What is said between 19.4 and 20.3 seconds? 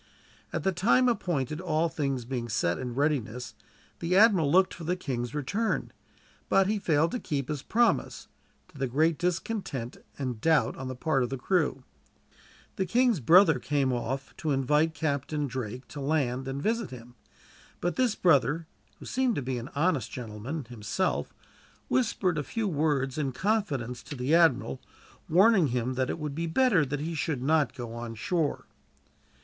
be an honest